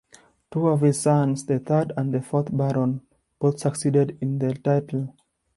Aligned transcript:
Two 0.49 0.67
of 0.67 0.81
his 0.81 0.99
sons, 0.99 1.45
the 1.45 1.59
third 1.59 1.93
and 1.95 2.25
fourth 2.25 2.49
Baron, 2.57 3.01
both 3.37 3.59
succeeded 3.59 4.17
in 4.19 4.39
the 4.39 4.55
title. 4.55 5.13